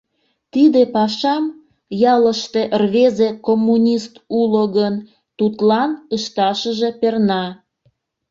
Тиде 0.53 0.81
пашам, 0.93 1.43
ялыште 2.13 2.61
рвезе 2.81 3.29
коммунист 3.47 4.13
уло 4.39 4.63
гын, 4.77 4.95
тудлан 5.37 5.91
ышташыже 6.17 6.89
перна. 6.99 7.45